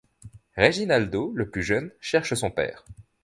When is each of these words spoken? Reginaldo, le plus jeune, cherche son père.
Reginaldo, 0.57 1.31
le 1.35 1.47
plus 1.51 1.61
jeune, 1.61 1.91
cherche 1.99 2.33
son 2.33 2.49
père. 2.49 2.85